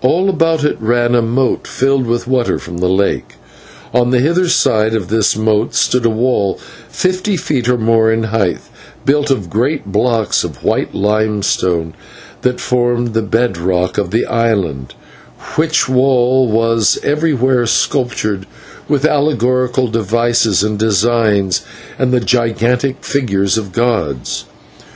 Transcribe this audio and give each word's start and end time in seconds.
All 0.00 0.28
about 0.28 0.64
it 0.64 0.76
ran 0.80 1.14
a 1.14 1.22
moat 1.22 1.68
filled 1.68 2.04
with 2.04 2.26
water 2.26 2.58
from 2.58 2.78
the 2.78 2.88
lake, 2.88 3.34
and 3.92 4.00
on 4.02 4.10
the 4.10 4.18
hither 4.18 4.48
side 4.48 4.92
of 4.92 5.06
this 5.06 5.36
moat 5.36 5.72
stood 5.76 6.04
a 6.04 6.10
wall 6.10 6.58
fifty 6.88 7.36
feet 7.36 7.68
or 7.68 7.78
more 7.78 8.10
in 8.10 8.24
height, 8.24 8.58
built 9.06 9.30
of 9.30 9.48
great 9.48 9.92
blocks 9.92 10.42
of 10.42 10.64
white 10.64 10.96
limestone 10.96 11.94
that 12.40 12.58
formed 12.58 13.14
the 13.14 13.22
bed 13.22 13.56
rock 13.56 13.98
of 13.98 14.10
the 14.10 14.26
island, 14.26 14.94
which 15.54 15.88
wall 15.88 16.50
was 16.50 16.98
everywhere 17.04 17.64
sculptured 17.64 18.46
with 18.88 19.04
allegorical 19.04 19.86
devices 19.86 20.64
and 20.64 20.76
designs, 20.80 21.62
and 22.00 22.12
the 22.12 22.18
gigantic 22.18 23.04
figures 23.04 23.56
of 23.56 23.70
gods. 23.72 24.44